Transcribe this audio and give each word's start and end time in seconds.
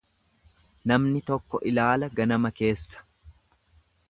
Namni 0.91 1.21
tokko 1.29 1.61
ilaala 1.73 2.11
ganama 2.21 2.53
keessa. 2.63 3.07